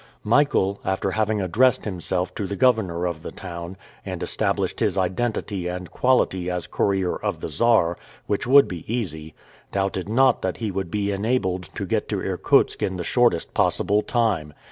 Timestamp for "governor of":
2.55-3.21